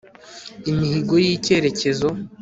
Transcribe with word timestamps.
imihigo 0.71 1.13
y'icyerekezo 1.23 2.07